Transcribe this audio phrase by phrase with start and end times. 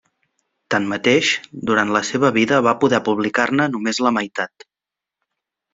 [0.75, 1.29] Tanmateix,
[1.71, 4.71] durant la seva vida va poder publicar-ne només la meitat.